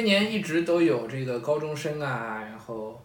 [0.00, 2.98] 今年一直都有这个高中生啊，然后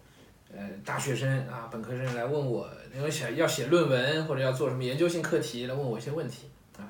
[0.50, 6.48] 呃大学生啊、本科生来问我，因为写要写论文或者要做什么研究性课题来问我一些问题
[6.78, 6.88] 啊。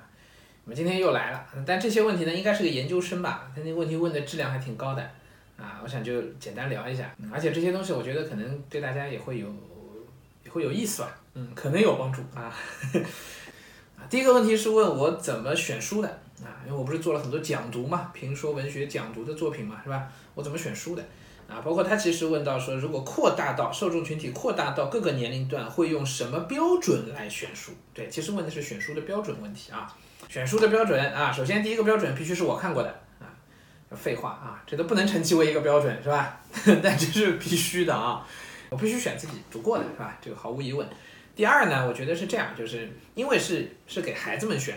[0.64, 3.50] 那么今天又来了，但这些问题呢，应该是个研究生吧？
[3.52, 5.02] 他那问题问的质量还挺高的
[5.56, 7.12] 啊，我想就简单聊一下。
[7.32, 9.52] 而且这些东西我觉得可能对大家也会有
[10.44, 12.54] 也会有意思吧，嗯，可能有帮助啊。
[13.98, 16.18] 啊，第一个问题是问我怎么选书的。
[16.44, 20.08] 啊，因为我不是做了很多讲读嘛，评说文学讲读的作品嘛，是吧？
[20.34, 21.02] 我怎么选书的？
[21.48, 27.72] 啊，包括他其实问到说，如果扩大到受众群体，扩大到各个年龄段，会用什么标准来选书？
[27.94, 29.94] 对，其实问的是选书的标准问题啊。
[30.28, 32.88] 选书的标准啊，首先第一个标准必须是我看过的
[33.20, 33.30] 啊。
[33.92, 36.40] 废话啊，这都不能称其为一个标准，是吧？
[36.82, 38.26] 但这是必须的啊，
[38.68, 40.18] 我必须选自己读过的，是吧？
[40.20, 40.86] 这个毫无疑问。
[41.36, 44.76] 第二呢，我觉得是这样，就是因为是是给孩子们选，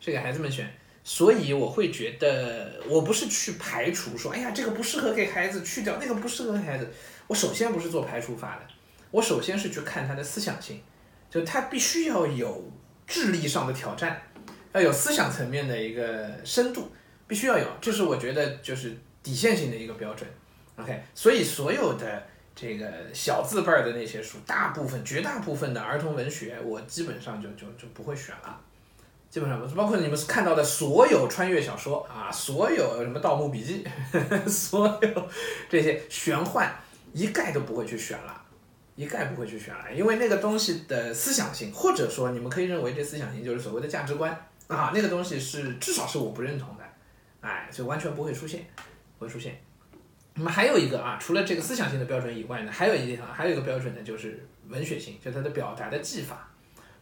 [0.00, 0.68] 是给孩子们选。
[1.10, 6.86] 所以我会觉得，我不是去排除说，哎呀，这个不适合给孩子去掉，那个不适合孩子。
[7.26, 8.74] 我首先不是做排除法的，
[9.10, 10.82] 我首先是去看他的思想性，
[11.30, 12.70] 就他必须要有
[13.06, 14.20] 智力上的挑战，
[14.74, 16.92] 要有思想层面的一个深度，
[17.26, 20.28] 必须要有，这是我觉得就是底线性的一个标准。
[20.76, 22.22] OK，所以所有的
[22.54, 28.60] 这个小字辈儿的那些书，大部分、绝大部分的儿童文学，我基本上就就就不会选了。
[29.30, 33.84] 基本上包括你们看到的所有穿越小说啊，所有什么《盗墓笔记》，
[34.48, 35.28] 所有
[35.68, 36.72] 这些玄幻，
[37.12, 38.42] 一概都不会去选了，
[38.96, 44.32] 一概不会去选了，因为那个东西的思想性，或者说你们可以认为这思想性就是所谓的价值观
[44.66, 46.84] 啊，那个东西是至少是我不认同的，
[47.42, 48.64] 哎，就完全不会出现，
[49.18, 49.60] 会出现。
[50.34, 56.48] 那么还有一个啊，除了这个思想性的标准以外呢，还有一个地方，还有一个标准呢，就是文学性，就它的表达的技法，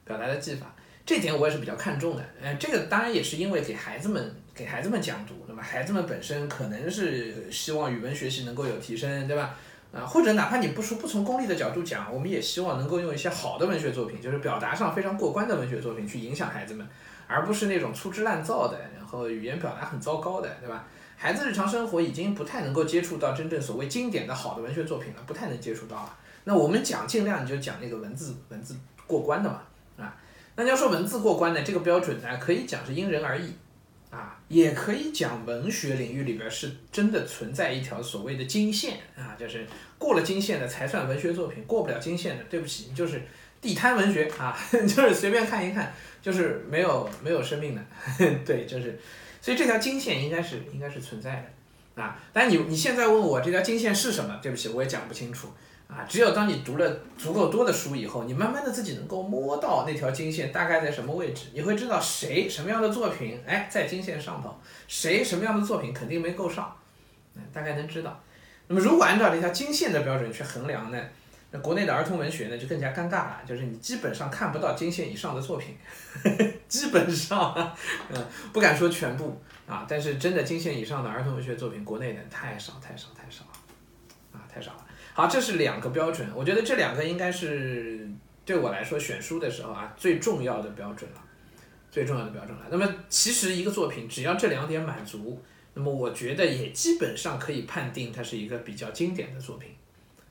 [0.05, 0.75] 表达的技法。
[1.07, 9.55] 这点我也是比较看重的，呃，这个当然也是因为给孩子们给孩子们讲读，那么孩子们本身可能是希望语文学习能够有提升，对吧？
[9.93, 16.85] 啊，或者哪怕你不说不从功利的角度讲，我们也希望能够用一些好的文学作品，就是表达上非常过关的文学作品去影响孩子们，
[17.29, 20.85] 而不是那种粗制滥造的，然后语言表达很糟糕的，对吧？
[21.17, 26.17] 孩子日常生活已经不太能够接触到真正所谓经典的好的文学作品了，不太能接触到了。
[26.43, 28.75] 那我们讲尽量你就讲那个文字文字
[29.07, 29.63] 过关的嘛。
[29.97, 30.15] 啊
[30.57, 33.53] 那要说文字过关呢，这个标准呢，可以讲是因人而异，
[34.11, 39.67] 啊，也可以讲文学领域里边是真的存在一条所谓的金线啊，就是
[39.99, 43.21] 过了金线的才算文学作品，过不了金线的，对不起，就是
[43.61, 47.83] 地摊文学啊， 就是随便看一看，就是没有没有生命的，
[48.47, 48.99] 对，就是，
[49.43, 51.45] 所以这条金线应该是应该是存在的，
[51.97, 55.49] 啊，但你你现在问我这条金线是什么，对不起，我也讲不清楚。
[55.89, 64.53] 啊，只有当你读了足够多的书以后，你慢慢的自己能够摸到那条金线大概在什么位置，你会知道谁什么样的作品，哎，在金线上头，
[64.89, 66.77] 谁什么样的作品肯定没够上，
[67.37, 68.21] 嗯，大概能知道。
[68.67, 71.01] 那么如果按照这条金线的标准去衡量呢，
[71.53, 75.77] 那国内的儿童文学呢就更加尴尬了，就是你基本上看不到金线以上的作品，
[76.67, 77.55] 基本上，
[78.13, 83.53] 嗯，不敢说全部啊，但是真的金线以上的儿童文学作品，国内的太少太少太少了
[84.33, 84.87] 啊，太少了。
[85.13, 88.09] 好，这是两个标准，我觉得这两个应该是
[88.45, 91.21] 对我来说选书的时候啊最重要的标准了，
[91.91, 92.67] 最重要的标准了。
[92.71, 95.43] 那么其实一个作品只要这两点满足，
[95.75, 99.71] 那么我觉得也基本上可以判定它是一个比较经典的作品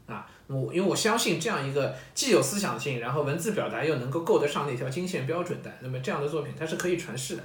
[0.07, 0.29] 啊。
[0.47, 7.43] 我因为我相信这样一个既有思想性，然后文字表达又能够够得上那条金线标准的，那么这样的作品它是可以传世的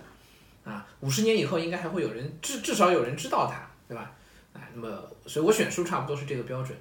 [0.65, 0.87] 啊。
[1.01, 4.13] 五十年以后应该还会有人至至少有人知道它，对吧？
[4.53, 6.77] 啊，那么所以我选书差不多是这个标准。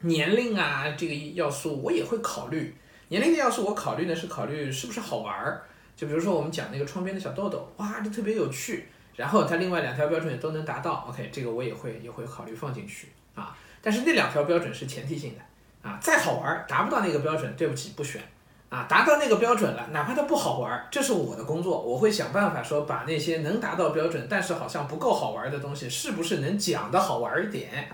[0.00, 2.74] 年龄啊，这个要素我也会考虑。
[3.08, 5.62] 年龄的要素我考虑呢，是考虑是不是好玩儿。
[5.96, 8.88] 就比如说我们讲那个窗边的小豆豆，哇，这特别有趣。
[9.16, 13.54] 然后它另外两条标准也都能达到，OK，这个我也会也会考虑放进去啊。
[13.82, 18.22] 但是那两条标准是前提性的啊，再好玩儿达不到那个标准，对不起，不选
[18.70, 18.86] 啊。
[18.88, 27.90] 达到那个标准了，哪怕它不好玩儿，这是我的工作，我会想办法说把那些能达到标准，但是好像不够好玩的东西，是不是能讲的好玩一点？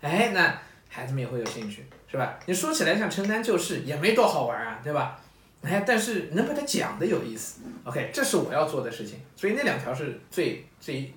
[0.00, 0.58] 哎，那。
[0.94, 2.38] 孩子们也会有兴趣，是吧？
[2.44, 5.18] 你说起来像承担旧事，也没多好玩啊，对吧？
[5.62, 9.18] 哎，但是能把它讲的有意思，OK，这是我要做的事情。
[9.34, 11.10] 所以那两条是最最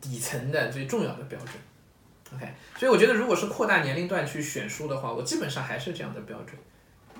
[0.00, 1.48] 底层的、最重要的标准
[2.36, 2.54] ，OK。
[2.78, 6.56] 所以我觉得，如果是扩大年龄段去选书的话，我基本上还是这样的标准，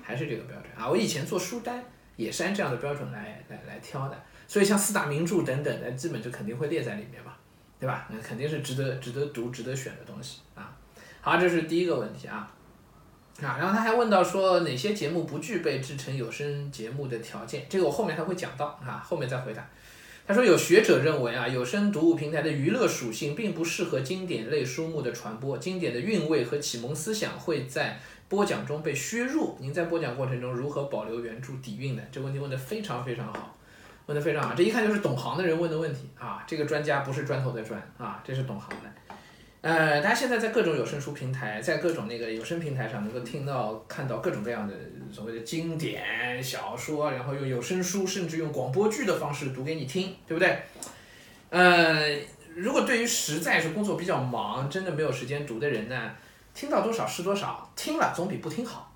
[0.07, 0.87] 还是这个标准啊。
[0.89, 1.83] 我以前做书单
[2.15, 4.17] 也是按这样的标准来来来挑的。
[4.47, 7.33] 所以像四大名著等等的，基本就肯定会列在里面嘛，
[7.77, 8.07] 对吧？
[8.09, 10.73] 那肯定是值得值得读、值得选的东西啊。
[11.19, 12.49] 好，这是第一个问题啊，
[13.41, 19.69] 啊，然后他还问到说哪些节目不具备制成有声节目的条件，这个我后面还会讲到啊，后面再回答。
[20.25, 27.99] 他说有学者认为啊，有声读物平台的娱乐属性并不适合经典类书目的传播，经典的韵味和启蒙思想会在
[28.29, 29.57] 播讲中被削弱。
[29.59, 32.03] 您在播讲过程中如何保留原著底蕴的？
[32.11, 33.57] 这个问题问得非常非常好，
[34.05, 36.43] 问得非常好，这一看就是懂行的人问的问题啊！
[36.47, 38.91] 这个专家不是砖头的砖啊，这是懂行的。
[39.61, 44.73] 呃，大家现在在各种有声书平台，在各种那个有声平台上，能够听到、看到各种各样的
[45.11, 50.59] 所谓的经典小说，然后用有声书，甚至用广播剧的方式读给你听，对不对？
[51.49, 52.17] 呃，
[52.55, 56.11] 如果对于实在是工作比较忙，真的没有时间读的人呢，
[56.57, 58.91] 听到多少是多少，听了总比不听好，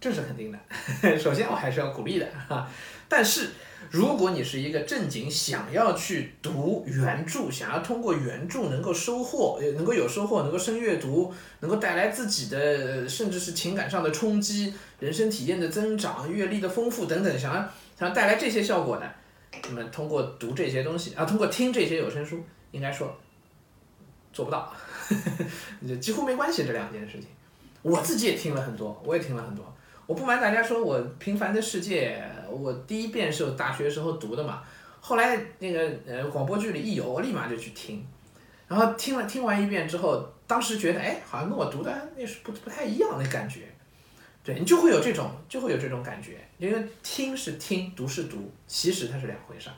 [0.00, 0.58] 这是肯定的。
[1.16, 2.68] 首先我还是要鼓励的哈，
[3.08, 3.50] 但是。
[3.90, 11.30] 如果你是一个正经想要去读原著，想要通过原著能够收获，能够有收获，能够深阅读，
[11.60, 17.60] 能够带来自己的甚至是情感上的冲击、人生体验的增长、阅历的丰富等等，想要
[17.98, 19.14] 想要带来这些效果的，
[19.64, 23.14] 那么通过读这些东西啊，通过听这些有声书，应该说
[24.32, 24.72] 做不到，
[25.86, 27.28] 就几乎没关系这两件事情。
[27.82, 29.64] 我自己也听了很多，我也听了很多。
[30.06, 34.62] 我不瞒大家说，我《平凡的世界》，我第一遍是我大学时候读的嘛，
[35.00, 38.06] 后来那个呃广播剧里一有，我立马就去听，
[38.68, 43.62] 然后听了听完一遍之后，当时觉得哎，好像跟我读的那是不不太一样的感觉，
[44.42, 49.76] 对你就会有这种就会有这种感觉，因为听是听，读是读，其实它是两回事儿，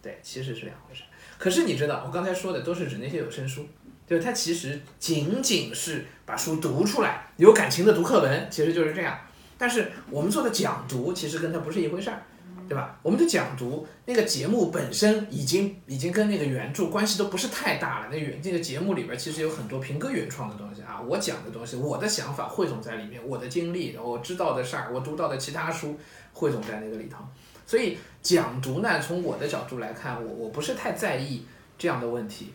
[0.00, 1.06] 对，其实是两回事儿。
[1.38, 3.66] 可是你知道，我刚才说的都是指那些有声书。
[4.10, 9.16] 就是它其实仅仅是把书读出来，有感情的读课文，其实就是这样。
[9.56, 12.20] 但是我们做的讲读其实跟它不是一回事儿，
[12.68, 12.98] 对吧？
[13.02, 18.08] 我们的讲读那个节目本身已经已经跟那个原著关系都不是太大了。
[18.10, 25.96] 那原这个节目里边其实有很多平哥原创的东西啊，我讲的东西，我的想法汇总在里面，我的经历，我知道的事儿，我读到的其他书
[26.32, 27.18] 汇总在那个里头。
[27.64, 31.44] 所以讲读呢，从我的角度来看，我我不是太在意
[31.78, 32.52] 这样的问题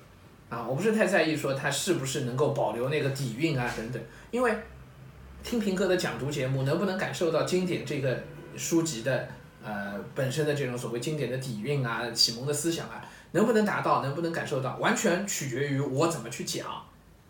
[0.49, 4.01] 啊，我不是太在意说它是不是能够保留那个底蕴啊等等，
[4.31, 4.55] 因为。
[5.47, 8.19] 听平哥的讲读节目，能不能感受到经典这个
[8.57, 9.27] 书籍的
[9.63, 12.99] 呃本身的这种所谓经典的底蕴啊、启蒙的思想啊，
[13.33, 16.65] 能不能达到，能不能感受到，完全取决于我怎么去讲，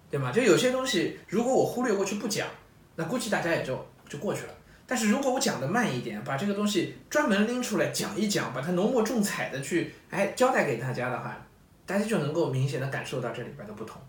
[0.09, 0.31] 对吗？
[0.31, 2.47] 就有些东西，如果我忽略过去不讲，
[2.95, 4.53] 那估计大家也就就过去了。
[4.87, 11.45] 但是如果我讲的慢一点，把这个东西专门拎出来讲一讲，把它浓墨重彩的去哎交代给大家的话，
[11.85, 14.01] 大家就能够明显的感受到这里边的不同，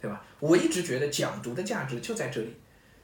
[0.00, 0.22] 对吧？
[0.40, 2.56] 我一直觉得讲读的价值就在这里。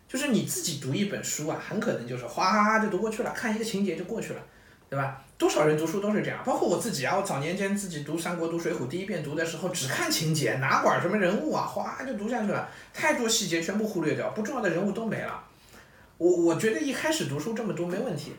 [0.08, 4.42] 就是你自己读一本书啊，很可能就是哗就读过去了，看一个情节就过去了，
[4.88, 5.24] 对吧？
[5.38, 7.16] 多少人读书都是这样，包括我自己啊。
[7.16, 15.44] 我早年间自己读《三国》读《水浒》，第一遍读的时候只看情节，哪管什么人物啊，哗就读下去了，太多细节全部忽略掉，不重要的人物都没了。
[16.18, 18.32] 我我觉得一开始读书这么读没问题，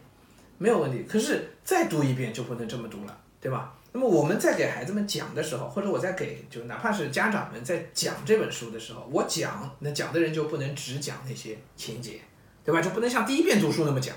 [0.62, 1.04] 没有问题。
[1.10, 3.74] 可是再读一遍就不能这么读了，对吧？
[3.92, 12.22] 那么我们在给孩子们讲的时候，或者我在给就哪怕是家长们在讲这本书的时候，我讲那讲的人就不能只讲那些情节，
[12.64, 12.80] 对吧？
[12.80, 14.16] 就不能像第一遍读书那么讲。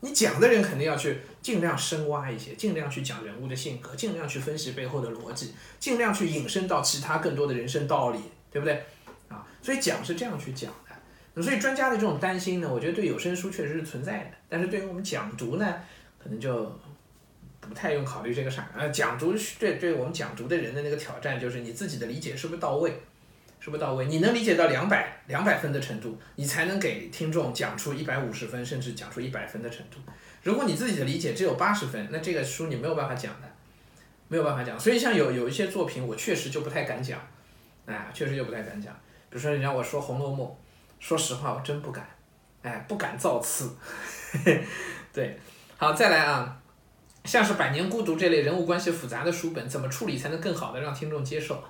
[0.00, 8.18] 你讲的人肯定要去尽量深挖一些，尽量去讲人物的性格，尽量去分析背后的逻辑，尽量去引申到其他更多的人生道理，
[8.50, 8.84] 对不对？
[9.28, 10.70] 啊，所以讲是这样去讲。
[11.42, 15.74] 所以专家的这种担心呢，我觉得对有声书确实是存在的，但是对于我们讲读呢，
[16.22, 16.72] 可能就。
[17.66, 22.90] 不太用考虑这个啥，呃，讲读对对我们讲读的人的那个挑战就是你自己的理解是不是到位，
[23.58, 24.04] 是不是到位？
[24.04, 29.96] 你能理解到两百两百分的程度，你才能给听众讲出一百五十分甚至讲出一百分的程度。
[30.42, 33.48] 如果你自己的理解只有八十分，那这个书你没有办法讲的，
[34.28, 34.78] 没有办法讲。
[34.78, 37.18] 所以像有有一些作品，我确实就不太敢讲，
[37.86, 38.92] 哎，确实就不太敢讲。
[39.30, 40.46] 比如说你让我说《红楼梦》，
[40.98, 42.06] 说实话我真不敢，
[42.62, 43.70] 哎，不敢造次。
[45.12, 45.38] 对，
[45.76, 46.60] 好，再来啊。
[47.24, 51.64] 像是《百年孤独》这类人物关系复杂的书本，怎么处理才能更好的让听众接受？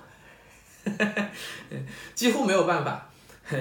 [2.13, 3.09] 几乎没有办法。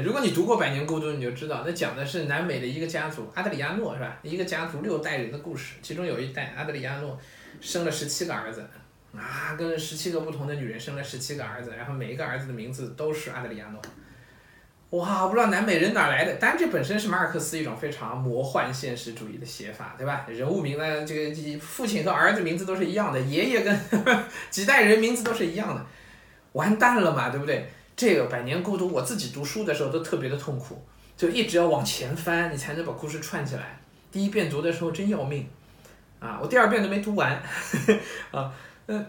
[0.03, 4.19] 如果你读过《百年孤独》，你就知道，那讲的是南美的一个家族，阿德里亚诺是吧？
[4.23, 7.17] 一个家族六代人的故事，其中有一代阿德里亚诺
[7.61, 8.67] 生了十七个儿子，
[9.15, 13.81] 啊，跟十七个不同的女人生了十七个儿子，然后每一个儿子的名字都是阿德里亚诺。
[14.95, 20.25] 哇，我不知道南美人哪来的，当然这本身是马尔克斯一种非常魔幻现实主义的写法，对吧？
[20.29, 23.77] 人物名呢，这个父亲和儿子名字都是一样的，爷爷跟
[24.51, 25.85] 几代人名字都是一样的，
[26.53, 27.69] 完蛋了嘛，对不对？
[27.97, 30.81] 这个《百年孤独》，我自己读书的时候都特别的痛苦，
[31.17, 33.81] 就一直要往前翻，你才能把故事串起来。
[34.13, 35.49] 第一遍读的时候真要命，
[36.21, 37.43] 啊，我第二遍都没读完，
[38.31, 38.53] 啊，
[38.87, 39.05] 那，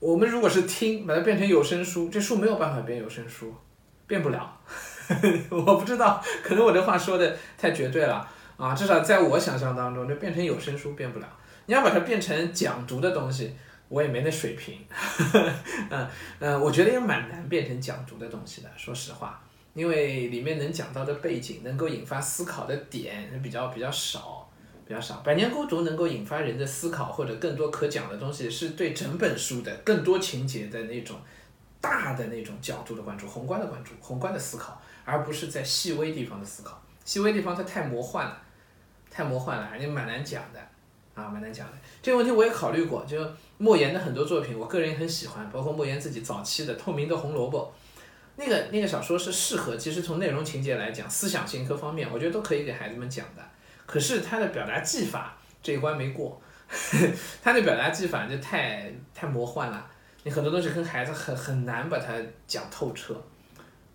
[0.00, 3.54] 我们如果是听，把它变成有声书，这书没有办法变有声书，
[4.08, 4.58] 变不了。
[5.50, 8.74] 我不知道，可能我这话说的太绝对了啊！
[8.74, 11.26] 至少在我想象当中，就变成有声书变不了。
[11.66, 13.54] 你要把它变成讲读的东西，
[13.88, 14.78] 我也没那水平，
[15.90, 16.08] 嗯
[16.40, 19.42] 嗯，我觉得也蛮难变成讲读的东西的，说实话，
[19.74, 24.50] 因为里面能讲到的背景，能够引发思考的点比较比较少，
[24.86, 25.16] 比较少。
[25.24, 31.16] 百年孤独能够引发人的思考或者更多可讲的东西，是对整本书的更多情节的那种
[31.82, 36.80] 大的那种角度的关注，宏观的关注，宏观的思考，而不是在细微地方的思考。
[37.04, 38.40] 细微地方它太魔幻了，
[39.10, 40.60] 太魔幻了，而且蛮难讲的，
[41.14, 41.72] 啊，蛮难讲的。
[42.00, 43.18] 这个问题我也考虑过，就
[43.58, 47.74] 莫言的很多作品，我个人也很喜欢，包括莫言自己早期的《透明的红萝卜》，
[48.36, 53.42] 那个那个小说是适合，其实从内容情节来讲，思想性各方面，我觉得都可以给孩子们讲的。
[53.84, 56.40] 可是他的表达技法这一关没过，
[57.42, 59.90] 他的表达技法就太太魔幻了，
[60.24, 62.14] 你很多东西跟孩子很很难把它
[62.46, 63.14] 讲透彻，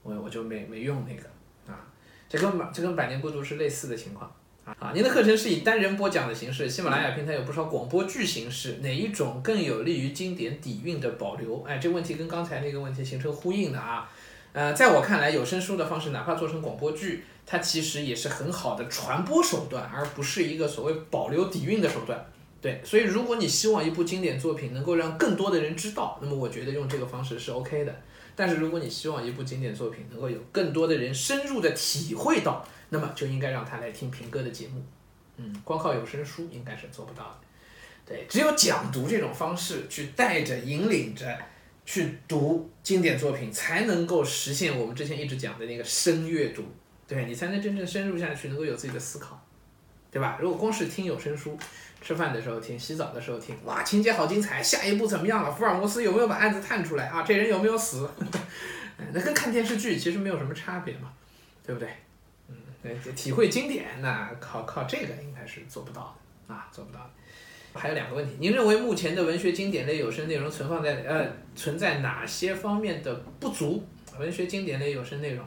[0.03, 1.79] 我我就没没用那个啊。
[2.27, 4.29] 这跟这跟百年孤独是类似的情况
[4.65, 4.91] 啊！
[4.93, 11.63] 您的课程是以单人播讲的形式，喜马拉雅平台有不少广播剧形式，哪一种更有利于经典底蕴的保留？
[11.63, 14.11] 哎，这问题跟刚才那个问题形成呼应的啊！
[14.51, 22.25] 呃，在我看来，有声书的方式，哪怕做成广播剧，它其实也是很好的传播手段，而不是一个所谓保留底蕴的手段。
[22.67, 27.95] 对，所以如果你希望一部经典作品能够让更多的人知道，那么我觉得用这个方式是 OK 的。
[28.35, 34.83] 但是如果你希望一部经典作品能够有更多的人深入的体会到，那么就应该让他来听平哥的节目，
[35.37, 37.39] 嗯，光靠有声书应该是做不到的，
[38.05, 41.39] 对，只有讲读这种方式去带着引领着
[41.85, 46.65] 去读经典作品，才能够实现我们之前一直讲的那个深阅读，
[47.07, 49.41] 对你才能真正深入下去，能够有自己的思考，
[50.11, 50.37] 对吧？
[50.41, 51.57] 如果光是听有声书。
[51.99, 54.61] 吃饭的时候听，洗澡的时候听，哇，情节好精彩！
[54.61, 55.51] 下一步怎么样了？
[55.51, 57.23] 福尔摩斯有没有把案子探出来啊？
[57.23, 58.07] 这人有没有死？
[59.11, 61.11] 那跟看电视剧其实没有什么差别嘛，
[61.65, 61.89] 对不对？
[62.47, 62.55] 嗯，
[63.15, 66.15] 体会经典，那靠靠这个应该是做不到
[66.47, 67.09] 的啊，做不到的。
[67.73, 73.83] 还有两个问题，您认为目前的文学经典类有声内容存放在呃存在哪些方面的不足？
[74.19, 75.43] 文学经典类有声内容，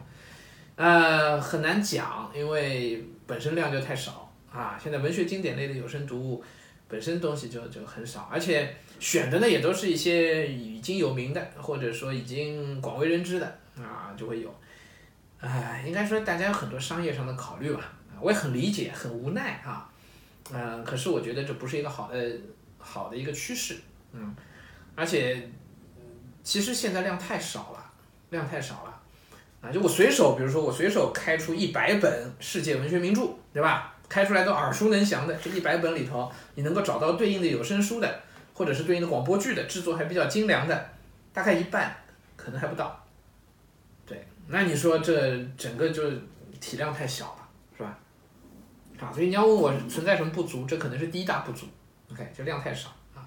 [0.74, 4.29] 呃，很难讲，因为本身量就太少。
[4.52, 6.44] 啊，现在文学经典类的有声读物
[6.88, 13.46] 本身东西就就很少，而且选的呢也都是一些已经有名的，或者说已经广为人知的
[13.78, 14.54] 啊，就会有。
[15.38, 19.88] 哎，应该说大家有很多商业上的考虑吧，我也很理解，很无奈啊。
[20.52, 22.30] 嗯，可是我觉得这不是一个好的
[22.78, 23.76] 好的一个趋势，
[24.12, 24.34] 嗯，
[24.96, 25.48] 而且
[26.42, 27.92] 其实现在量太少了，
[28.30, 29.00] 量太少了
[29.60, 33.94] 啊，就我随手，比如说我随手开出一百本世界文学名著，对吧？
[34.10, 38.20] 开出来都耳熟能详的这一百本里头，你能够找到对应的有声书的，
[38.52, 40.90] 或者是对应的广播剧的制作还比较精良的，
[41.32, 41.96] 大概一半，
[42.36, 43.06] 可能还不到。
[44.04, 46.02] 对，那你说这整个就
[46.60, 47.48] 体量太小了，
[47.78, 47.96] 是吧？
[48.98, 51.66] 啊，所以你要问我存在什么不足，这可能是第一大不足。
[52.10, 53.22] OK，就量太少啊，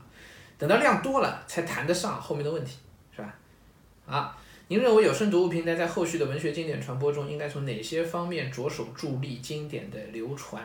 [0.58, 2.78] 等到量多了才谈得上后面的问题，
[3.16, 3.34] 是吧？
[4.06, 4.38] 啊。
[4.70, 10.64] 您认为有声读物平台在后续的文学经典传播中，应该从哪些方面着手助力经典的流传？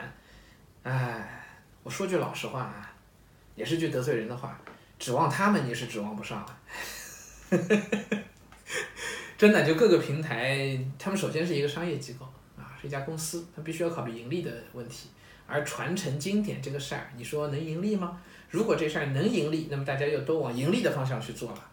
[0.84, 1.44] 哎，
[1.82, 2.94] 我说句老实话啊，
[3.56, 4.58] 也是句得罪人的话，
[5.00, 6.58] 指望他们你是指望不上了。
[9.36, 12.24] 真的，就各个平台，他们首先是一个商业机构
[12.56, 15.08] 啊，是一家公司，它必须要考虑盈利的问题。
[15.48, 18.20] 而传承经典这个事儿，你说能盈利吗？
[18.48, 21.67] 如果这事儿能盈利，那么大家又都往盈利的方向去做了。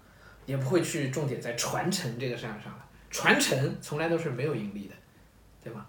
[0.46, 4.94] 也不会去重点在传承这个事儿上了，传承从来都是没有盈利的，
[5.64, 5.86] 对吗？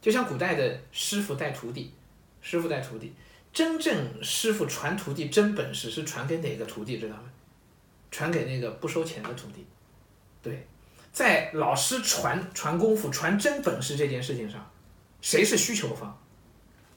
[0.00, 1.92] 就像古代的师傅带徒弟，
[2.40, 3.12] 师傅带徒弟，
[3.52, 7.24] 真正师傅传徒弟真本事是传给哪个徒弟知道吗？
[8.10, 9.66] 传给那个不收钱的徒弟，
[10.42, 10.66] 对，
[11.12, 14.70] 在老师传传功夫、传真本事这件事情上，
[15.20, 16.18] 谁是需求方？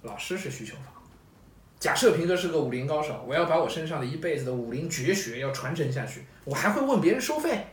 [0.03, 0.85] 老师是需求方。
[1.79, 7.67] 假设平哥是个武林高手，我要把我身上的一辈子的武林绝学要传承下去，我还会问别人收费？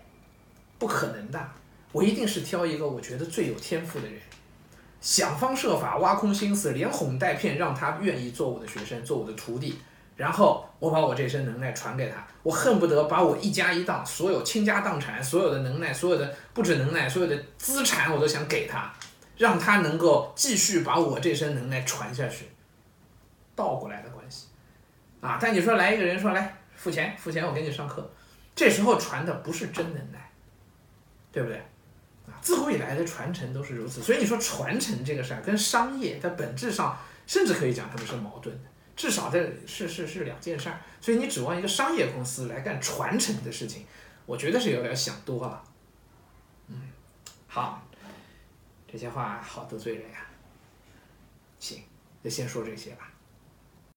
[0.78, 1.48] 不可能的，
[1.92, 4.20] 我一定是挑一个我觉得最有天赋的人，
[5.00, 9.78] 想方设法挖空心思，连哄带骗，让他愿意做我的学生，做我的徒弟，
[10.16, 18.92] 然后我把我这身能耐传给他，我恨不得把我一家一档所有倾家荡产，所有的能耐，所有的不止能耐，所有的资产我都想给他，
[19.36, 22.46] 让他能够继续把我这身能耐传下去。
[23.56, 24.46] 倒过来的关系，
[25.20, 25.36] 啊！
[25.40, 28.08] 但你说来一个人说来付钱付钱，我给你上课，
[28.58, 30.32] 这时候传的不是真能耐，
[31.30, 31.58] 对不对？
[32.26, 40.80] 啊，自古以来的传承都是如此，所以你说传承这个事儿跟商业在本质上，甚至可以讲他们是矛盾的，至少这是是是两件事儿。
[41.00, 43.86] 所以你指望一个商业公司来干传承的事情，
[44.26, 45.62] 我觉得是有点想多了。
[46.66, 46.82] 嗯，
[47.46, 47.86] 好，
[48.90, 50.26] 这些话好得罪人呀。
[51.60, 51.80] 行，
[52.24, 53.08] 就先说这些吧。